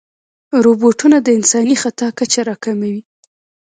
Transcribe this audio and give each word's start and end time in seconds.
روبوټونه 0.63 1.17
د 1.21 1.27
انساني 1.37 1.75
خطا 1.81 2.07
کچه 2.19 2.41
راکموي. 2.49 2.99